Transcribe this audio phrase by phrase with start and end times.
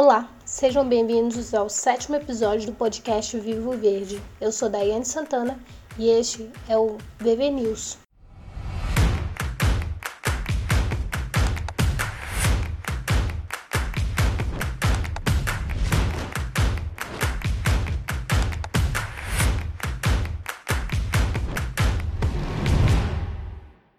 [0.00, 4.22] Olá, sejam bem-vindos ao sétimo episódio do podcast Vivo Verde.
[4.40, 5.58] Eu sou Daiane Santana
[5.98, 7.98] e este é o VV News.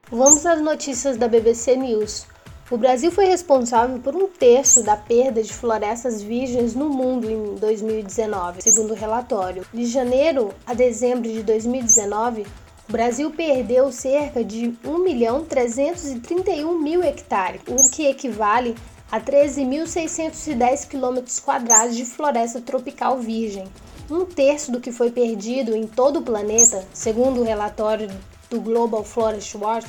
[0.10, 2.26] Vamos às notícias da BBC News.
[2.72, 7.56] O Brasil foi responsável por um terço da perda de florestas virgens no mundo em
[7.56, 9.66] 2019, segundo o relatório.
[9.74, 12.46] De janeiro a dezembro de 2019,
[12.88, 18.76] o Brasil perdeu cerca de 1 milhão 331 mil hectares, o que equivale
[19.12, 23.64] a 13.610 quilômetros quadrados de floresta tropical virgem.
[24.12, 28.12] Um terço do que foi perdido em todo o planeta, segundo o relatório
[28.48, 29.88] do Global Forest Watch,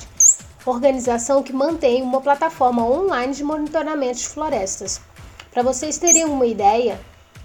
[0.67, 5.01] organização que mantém uma plataforma online de monitoramento de florestas.
[5.51, 7.01] Para vocês terem uma ideia,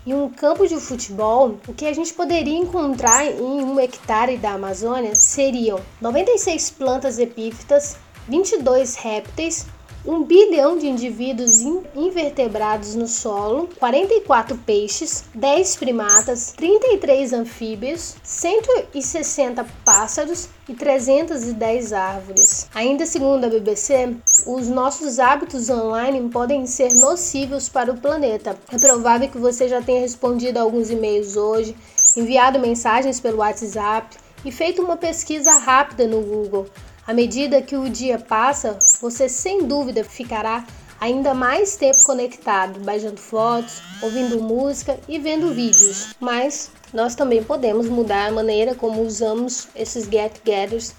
[0.05, 4.51] em um campo de futebol, o que a gente poderia encontrar em um hectare da
[4.51, 9.65] Amazônia seriam 96 plantas epífitas, 22 répteis,
[10.07, 11.61] 1 bilhão de indivíduos
[11.95, 22.69] invertebrados no solo, 44 peixes, 10 primatas, 33 anfíbios, 160 pássaros e 310 árvores.
[22.75, 28.55] Ainda segundo a BBC, os nossos hábitos online podem ser nocivos para o planeta.
[28.71, 31.75] É provável que você já tenha respondido alguns e-mails hoje,
[32.15, 36.67] enviado mensagens pelo WhatsApp e feito uma pesquisa rápida no Google.
[37.07, 40.65] À medida que o dia passa, você sem dúvida ficará
[40.99, 46.15] ainda mais tempo conectado, baixando fotos, ouvindo música e vendo vídeos.
[46.19, 50.95] Mas nós também podemos mudar a maneira como usamos esses get-togethers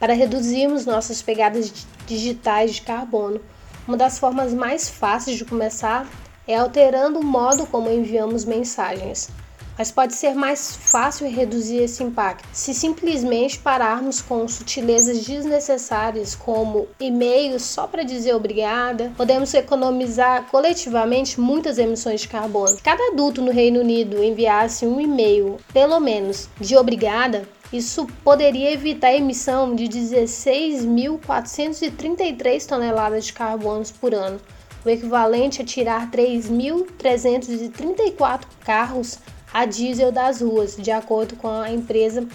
[0.00, 1.72] para reduzirmos nossas pegadas
[2.04, 3.40] digitais de carbono.
[3.86, 6.04] Uma das formas mais fáceis de começar
[6.48, 9.30] é alterando o modo como enviamos mensagens
[9.76, 16.86] mas pode ser mais fácil reduzir esse impacto se simplesmente pararmos com sutilezas desnecessárias como
[17.00, 19.12] e-mails só para dizer obrigada.
[19.16, 22.76] Podemos economizar coletivamente muitas emissões de carbono.
[22.76, 28.70] Se cada adulto no Reino Unido enviasse um e-mail, pelo menos, de obrigada, isso poderia
[28.72, 34.40] evitar a emissão de 16.433 toneladas de carbono por ano,
[34.84, 39.18] o equivalente a tirar 3.334 carros
[39.54, 42.26] a diesel das ruas, de acordo com a empresa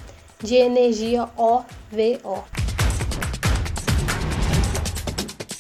[0.42, 2.46] de energia OVO.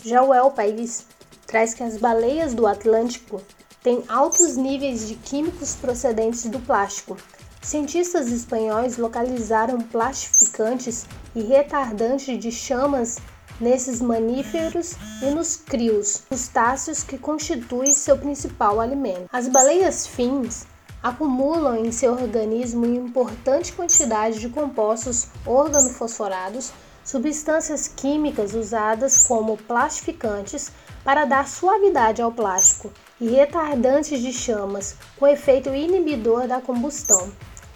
[0.06, 1.06] Já o El País
[1.46, 3.42] traz que as baleias do Atlântico
[3.84, 7.18] têm altos níveis de químicos procedentes do plástico.
[7.62, 11.06] Cientistas espanhóis localizaram plastificantes
[11.36, 13.18] e retardantes de chamas
[13.60, 19.28] nesses mamíferos e nos crios, crustáceos que constituem seu principal alimento.
[19.30, 20.66] As baleias fins
[21.02, 26.72] acumulam em seu organismo importante quantidade de compostos organofosforados,
[27.04, 30.72] substâncias químicas usadas como plastificantes
[31.04, 37.32] para dar suavidade ao plástico e retardantes de chamas, com efeito inibidor da combustão.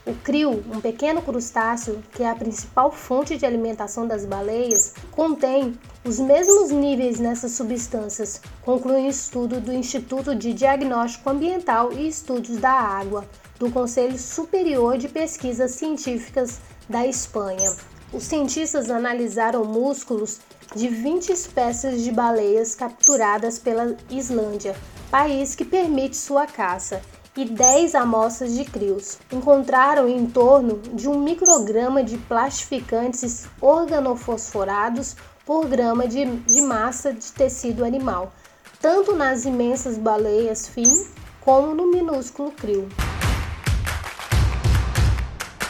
[0.06, 5.80] O crio, um pequeno crustáceo que é a principal fonte de alimentação das baleias, contém
[6.04, 12.58] os mesmos níveis nessas substâncias, conclui um estudo do Instituto de Diagnóstico Ambiental e Estudos
[12.58, 13.26] da Água,
[13.58, 16.60] do Conselho Superior de Pesquisas Científicas
[16.90, 17.74] da Espanha.
[18.12, 20.42] Os cientistas analisaram músculos
[20.76, 24.76] de 20 espécies de baleias capturadas pela Islândia,
[25.10, 27.02] país que permite sua caça
[27.36, 29.18] e 10 amostras de crios.
[29.32, 37.32] Encontraram em torno de um micrograma de plastificantes organofosforados por grama de, de massa de
[37.32, 38.32] tecido animal,
[38.80, 41.08] tanto nas imensas baleias fim
[41.42, 42.88] como no minúsculo crio.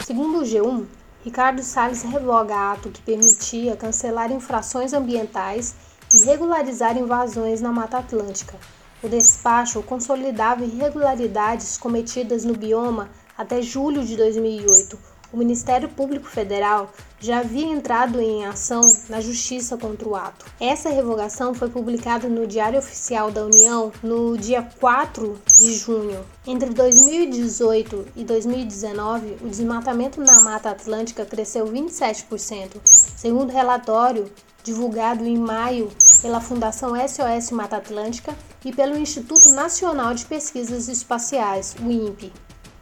[0.04, 0.84] Segundo o G1,
[1.24, 5.74] Ricardo Salles revoga ato que permitia cancelar infrações ambientais
[6.12, 8.58] e regularizar invasões na Mata Atlântica.
[9.04, 14.98] O despacho consolidava irregularidades cometidas no bioma até julho de 2008.
[15.30, 16.90] O Ministério Público Federal
[17.20, 18.80] já havia entrado em ação
[19.10, 20.46] na justiça contra o ato.
[20.58, 26.24] Essa revogação foi publicada no Diário Oficial da União no dia 4 de junho.
[26.46, 32.80] Entre 2018 e 2019, o desmatamento na Mata Atlântica cresceu 27%,
[33.14, 35.90] segundo relatório divulgado em maio
[36.24, 38.34] pela Fundação SOS Mata Atlântica
[38.64, 42.32] e pelo Instituto Nacional de Pesquisas Espaciais, o INPE.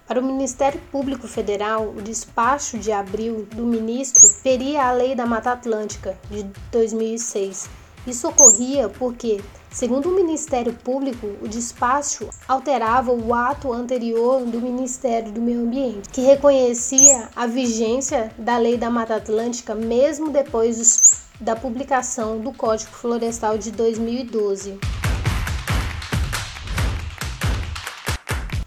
[0.07, 5.27] Para o Ministério Público Federal, o despacho de abril do ministro feria a Lei da
[5.27, 7.69] Mata Atlântica de 2006
[8.07, 9.43] Isso ocorria porque,
[9.73, 16.09] segundo o Ministério Público, o despacho alterava o ato anterior do Ministério do Meio Ambiente,
[16.11, 22.93] que reconhecia a vigência da Lei da Mata Atlântica mesmo depois da publicação do Código
[22.93, 24.79] Florestal de 2012.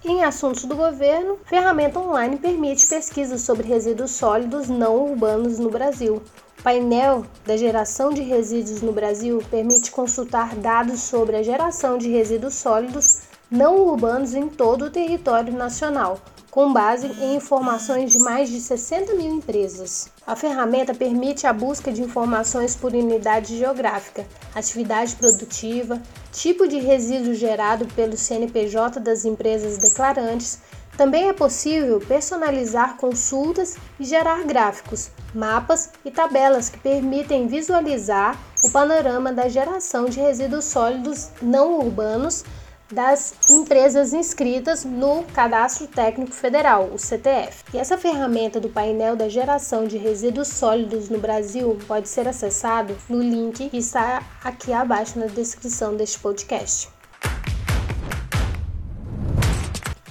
[0.03, 6.21] Em assuntos do governo, ferramenta online permite pesquisas sobre resíduos sólidos não urbanos no Brasil,
[6.61, 12.55] painel da geração de resíduos no Brasil permite consultar dados sobre a geração de resíduos
[12.55, 16.19] sólidos não urbanos em todo o território nacional,
[16.55, 20.07] com base em informações de mais de 60 mil empresas.
[20.25, 24.25] A ferramenta permite a busca de informações por unidade geográfica,
[24.55, 30.59] atividade produtiva, tipo de resíduo gerado pelo CNPJ das empresas declarantes,
[30.95, 38.71] também é possível personalizar consultas e gerar gráficos, mapas e tabelas que permitem visualizar o
[38.71, 42.45] panorama da geração de resíduos sólidos não urbanos
[42.95, 47.65] das empresas inscritas no Cadastro Técnico Federal, o CTF.
[47.73, 52.95] E essa ferramenta do painel da geração de resíduos sólidos no Brasil pode ser acessado
[53.09, 56.87] no link que está aqui abaixo na descrição deste podcast.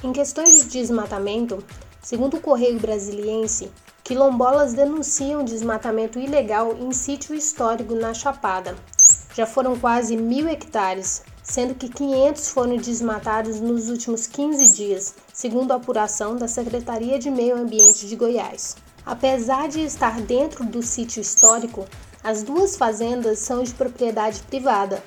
[0.03, 1.65] Em questões de desmatamento,
[2.03, 3.73] segundo o Correio Brasiliense,
[4.05, 8.77] quilombolas denunciam desmatamento ilegal em sítio histórico na Chapada.
[9.37, 15.73] Já foram quase mil hectares, sendo que 500 foram desmatados nos últimos 15 dias, segundo
[15.73, 18.77] a apuração da Secretaria de Meio Ambiente de Goiás.
[19.05, 21.85] Apesar de estar dentro do sítio histórico,
[22.23, 25.03] as duas fazendas são de propriedade privada,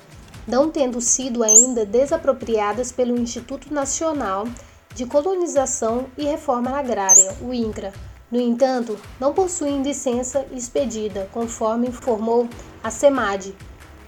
[0.46, 4.46] não tendo sido ainda desapropriadas pelo Instituto Nacional
[4.94, 7.94] de Colonização e Reforma Agrária, o INCRA.
[8.30, 12.46] No entanto, não possuem licença expedida, conforme informou
[12.84, 13.54] a SEMAD,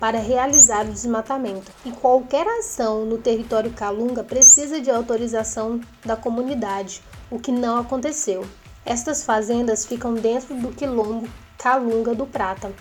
[0.00, 1.70] para realizar o desmatamento.
[1.84, 8.44] E qualquer ação no território Calunga precisa de autorização da comunidade, o que não aconteceu.
[8.84, 12.72] Estas fazendas ficam dentro do quilombo Calunga do Prata,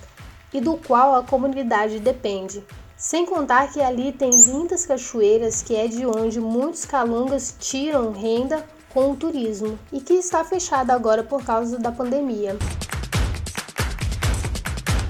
[0.54, 2.63] e do qual a comunidade depende.
[2.98, 8.65] Sem contar que ali tem lindas cachoeiras, que é de onde muitos calungas tiram renda
[8.89, 12.57] com o turismo e que está fechada agora por causa da pandemia.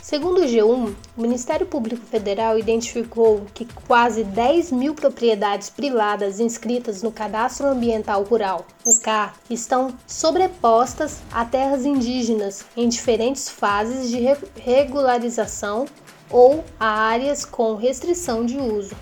[0.09, 7.03] Segundo o G1, o Ministério Público Federal identificou que quase 10 mil propriedades privadas inscritas
[7.03, 14.17] no Cadastro Ambiental Rural, o CAR, estão sobrepostas a terras indígenas em diferentes fases de
[14.59, 15.85] regularização
[16.31, 18.95] ou a áreas com restrição de uso.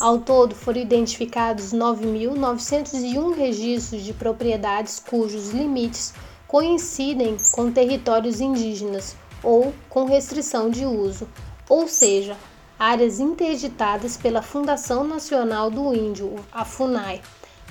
[0.00, 6.14] Ao todo, foram identificados 9.901 registros de propriedades cujos limites
[6.46, 11.28] coincidem com territórios indígenas ou com restrição de uso,
[11.68, 12.36] ou seja,
[12.78, 17.20] áreas interditadas pela Fundação Nacional do Índio, a FUNAI,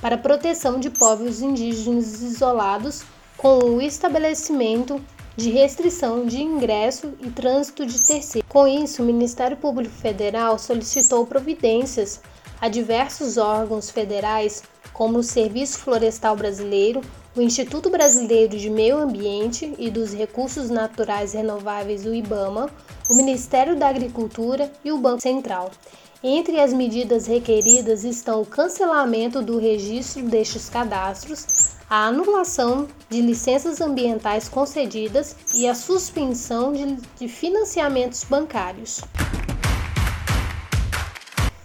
[0.02, 3.04] para proteção de povos indígenas isolados
[3.38, 5.02] com o estabelecimento
[5.36, 8.50] de restrição de ingresso e trânsito de terceiros.
[8.50, 12.20] Com isso, o Ministério Público Federal solicitou providências
[12.60, 17.02] a diversos órgãos federais, como o Serviço Florestal Brasileiro,
[17.38, 22.68] o Instituto Brasileiro de Meio Ambiente e dos Recursos Naturais Renováveis, o IBAMA,
[23.12, 25.70] o Ministério da Agricultura e o Banco Central.
[26.24, 33.82] Entre as medidas requeridas estão o cancelamento do registro destes cadastros, a anulação de licenças
[33.82, 39.02] ambientais concedidas e a suspensão de, de financiamentos bancários.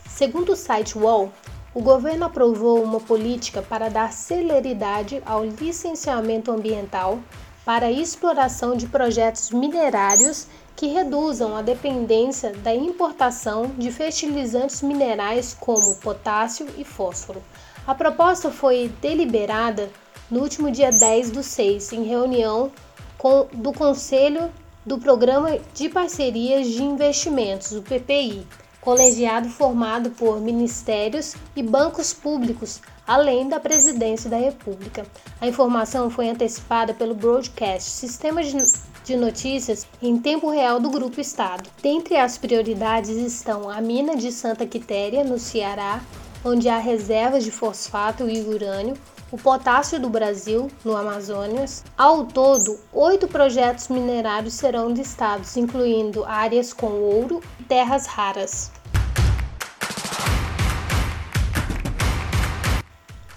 [0.06, 1.32] Segundo o site UOL,
[1.74, 7.18] o governo aprovou uma política para dar celeridade ao licenciamento ambiental
[7.64, 15.56] para a exploração de projetos minerários que reduzam a dependência da importação de fertilizantes minerais
[15.58, 17.42] como potássio e fósforo.
[17.86, 19.88] A proposta foi deliberada
[20.30, 22.70] no último dia 10 do 6, em reunião
[23.16, 24.50] com, do Conselho
[24.84, 28.46] do Programa de Parcerias de Investimentos, o PPI,
[28.82, 35.06] colegiado formado por ministérios e bancos públicos, além da Presidência da República.
[35.40, 41.70] A informação foi antecipada pelo Broadcast, sistema de notícias em tempo real do Grupo Estado.
[41.80, 46.02] Dentre as prioridades estão a mina de Santa Quitéria, no Ceará,
[46.44, 48.96] onde há reservas de fosfato e urânio,
[49.32, 51.82] o potássio do Brasil, no Amazonas.
[51.96, 58.70] Ao todo, oito projetos minerários serão listados, incluindo áreas com ouro e terras raras.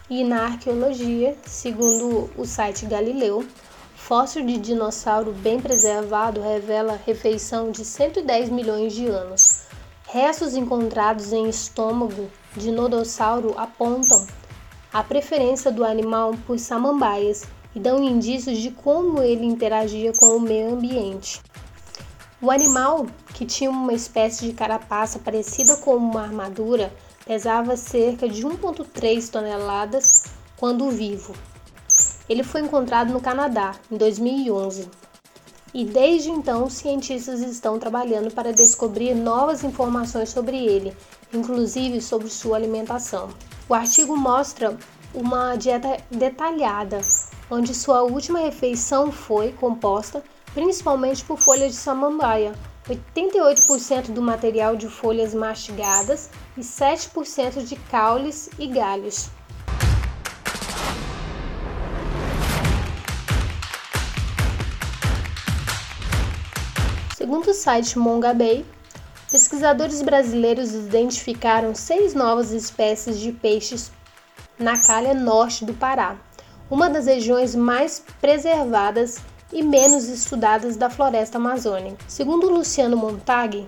[0.09, 3.45] E na arqueologia, segundo o site Galileu,
[3.95, 9.61] Fóssil de dinossauro bem preservado revela refeição de 110 milhões de anos.
[10.07, 14.27] Restos encontrados em estômago de nodossauro apontam
[14.95, 17.43] a preferência do animal por samambaias
[17.75, 21.41] e dão indícios de como ele interagia com o meio ambiente.
[22.41, 26.93] O animal, que tinha uma espécie de carapaça parecida com uma armadura,
[27.25, 31.35] pesava cerca de 1,3 toneladas quando vivo.
[32.29, 34.87] Ele foi encontrado no Canadá em 2011
[35.73, 40.95] e desde então cientistas estão trabalhando para descobrir novas informações sobre ele,
[41.33, 43.27] inclusive sobre sua alimentação.
[43.67, 44.77] O artigo mostra
[45.11, 47.01] uma dieta detalhada,
[47.49, 52.53] onde sua última refeição foi composta principalmente por folhas de samambaia,
[52.87, 59.31] 88% do material de folhas mastigadas e 7% de caules e galhos.
[67.17, 68.63] Segundo o site Mongabay,
[69.35, 73.91] pesquisadores brasileiros identificaram seis novas espécies de peixes
[74.57, 76.15] na calha norte do Pará,
[76.71, 79.17] uma das regiões mais preservadas
[79.51, 81.97] e menos estudadas da floresta amazônica.
[82.07, 83.67] Segundo Luciano Montag,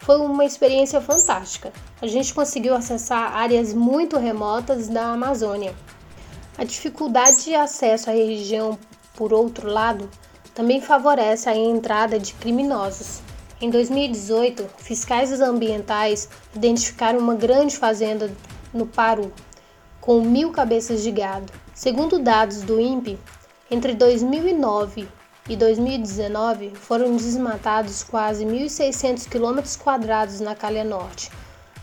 [0.00, 1.72] foi uma experiência fantástica.
[2.02, 5.76] A gente conseguiu acessar áreas muito remotas da Amazônia.
[6.56, 8.76] A dificuldade de acesso à região,
[9.14, 10.10] por outro lado,
[10.56, 13.22] também favorece a entrada de criminosos.
[13.60, 18.30] Em 2018, fiscais ambientais identificaram uma grande fazenda
[18.72, 19.32] no Paru,
[20.00, 21.52] com mil cabeças de gado.
[21.74, 23.18] Segundo dados do INPE,
[23.68, 25.08] entre 2009
[25.48, 31.28] e 2019 foram desmatados quase 1.600 km na Calha Norte,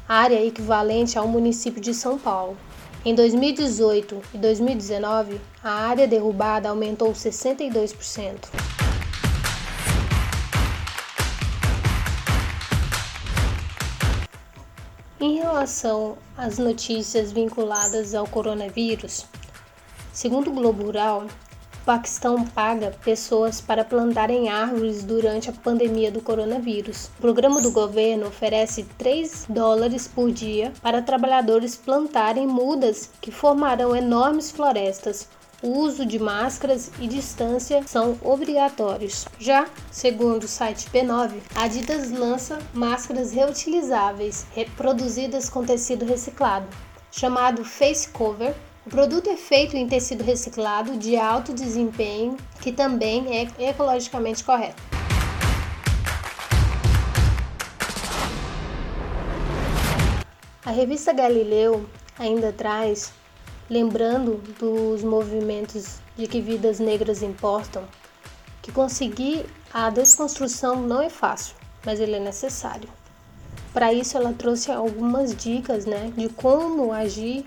[0.08, 2.55] área equivalente ao município de São Paulo.
[3.03, 8.75] Em 2018 e 2019, a área derrubada aumentou 62%.
[15.25, 19.25] Em relação às notícias vinculadas ao coronavírus,
[20.13, 26.22] segundo o Globo Rural, o Paquistão paga pessoas para plantarem árvores durante a pandemia do
[26.22, 27.08] coronavírus.
[27.17, 33.96] O programa do governo oferece 3 dólares por dia para trabalhadores plantarem mudas que formarão
[33.96, 35.27] enormes florestas.
[35.63, 39.25] O uso de máscaras e distância são obrigatórios.
[39.39, 44.45] Já, segundo o site P9, a Adidas lança máscaras reutilizáveis,
[44.75, 46.67] produzidas com tecido reciclado,
[47.12, 48.53] chamado Face Cover,
[48.85, 54.83] o produto é feito em tecido reciclado de alto desempenho, que também é ecologicamente correto.
[60.63, 61.88] A revista Galileu
[62.19, 63.12] ainda traz,
[63.69, 67.84] lembrando dos movimentos de que vidas negras importam,
[68.62, 71.55] que conseguir a desconstrução não é fácil,
[71.86, 72.89] mas ele é necessário.
[73.74, 77.45] Para isso, ela trouxe algumas dicas né, de como agir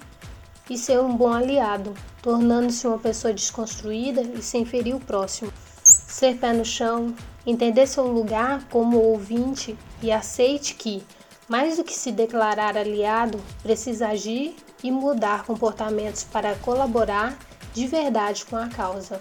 [0.68, 5.50] e ser um bom aliado, tornando-se uma pessoa desconstruída e sem ferir o próximo.
[5.82, 7.14] Ser pé no chão,
[7.46, 11.02] entender seu lugar como ouvinte e aceite que,
[11.48, 17.36] mais do que se declarar aliado, precisa agir e mudar comportamentos para colaborar
[17.72, 19.20] de verdade com a causa.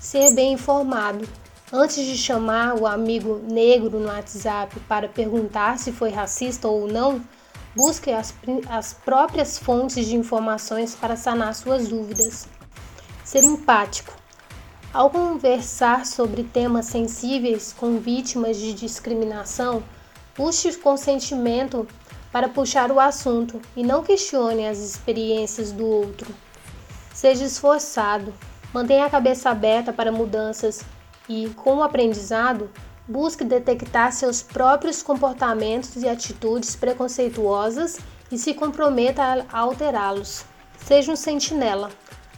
[0.00, 1.28] Ser bem informado.
[1.72, 7.22] Antes de chamar o amigo negro no WhatsApp para perguntar se foi racista ou não,
[7.74, 8.34] Busque as,
[8.68, 12.46] as próprias fontes de informações para sanar suas dúvidas.
[13.24, 14.12] Ser empático.
[14.92, 19.82] Ao conversar sobre temas sensíveis com vítimas de discriminação,
[20.36, 21.88] busque consentimento
[22.32, 26.34] para puxar o assunto e não questione as experiências do outro.
[27.14, 28.32] Seja esforçado,
[28.72, 30.82] mantenha a cabeça aberta para mudanças
[31.28, 32.70] e, com o aprendizado,
[33.06, 37.98] Busque detectar seus próprios comportamentos e atitudes preconceituosas
[38.30, 40.44] e se comprometa a alterá-los.
[40.86, 41.90] Seja um sentinela.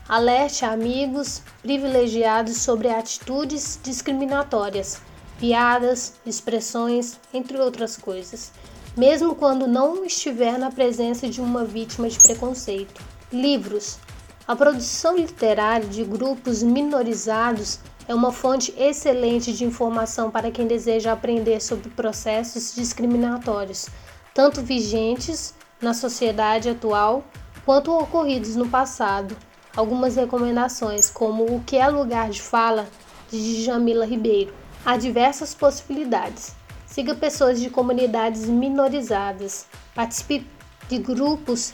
[0.09, 5.03] Alerte amigos privilegiados sobre atitudes discriminatórias,
[5.39, 8.51] piadas, expressões, entre outras coisas,
[8.97, 13.03] mesmo quando não estiver na presença de uma vítima de preconceito.
[13.33, 13.99] Livros.
[14.47, 21.13] A produção literária de grupos minorizados é uma fonte excelente de informação para quem deseja
[21.13, 23.89] aprender sobre processos discriminatórios,
[24.35, 27.25] tanto vigentes na sociedade atual
[27.65, 29.37] quanto ocorridos no passado.
[29.75, 32.87] Algumas recomendações, como O que é lugar de fala,
[33.31, 34.53] de Jamila Ribeiro.
[34.85, 36.55] Há diversas possibilidades.
[36.95, 39.67] Siga pessoas de comunidades minorizadas.
[39.97, 40.47] Participe
[40.89, 41.73] de grupos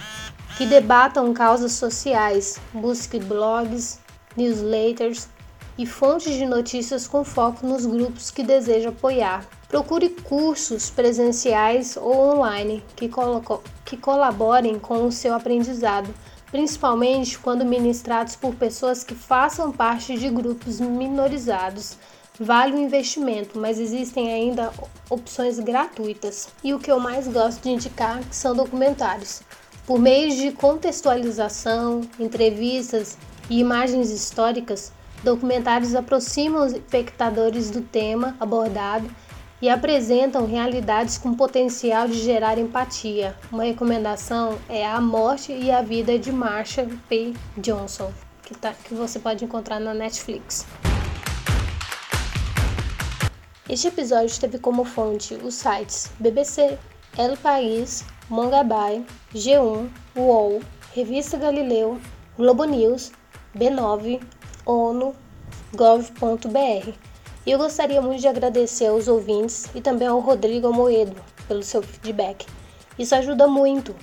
[0.57, 2.59] que debatam causas sociais.
[2.73, 3.99] Busque blogs,
[4.35, 5.29] newsletters,
[5.77, 9.45] e fontes de notícias com foco nos grupos que deseja apoiar.
[9.69, 13.11] Procure cursos presenciais ou online que,
[13.85, 16.09] que colaborem com o seu aprendizado,
[16.51, 21.99] principalmente quando ministrados por pessoas que façam parte de grupos minorizados.
[22.43, 24.73] Vale o investimento, mas existem ainda
[25.11, 26.49] opções gratuitas.
[26.65, 29.43] E o que eu mais gosto de indicar são documentários.
[29.87, 33.19] Por meio de contextualização, entrevistas
[33.51, 34.91] e imagens históricas,
[35.23, 39.07] documentários aproximam os espectadores do tema abordado
[39.61, 43.37] e apresentam realidades com potencial de gerar empatia.
[43.53, 47.35] Uma recomendação é A Morte e a Vida de Marsha P.
[47.59, 48.11] Johnson,
[48.43, 50.65] que, tá, que você pode encontrar na Netflix.
[53.71, 56.77] Este episódio teve como fonte os sites BBC,
[57.17, 60.61] El País, Mongabay, G1, UOL,
[60.93, 62.01] Revista Galileu,
[62.37, 63.13] Globo News,
[63.57, 64.21] B9,
[64.67, 65.15] ONU,
[65.73, 66.93] gov.br.
[67.47, 71.15] E eu gostaria muito de agradecer aos ouvintes e também ao Rodrigo Amoedo
[71.47, 72.47] pelo seu feedback.
[72.99, 73.95] Isso ajuda muito.